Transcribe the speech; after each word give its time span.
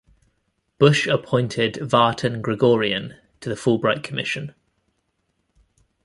Bush 0.79 1.05
appointed 1.05 1.75
Vartan 1.75 2.41
Gregorian 2.41 3.17
to 3.39 3.49
the 3.49 3.55
Fulbright 3.55 4.01
Commission. 4.01 4.55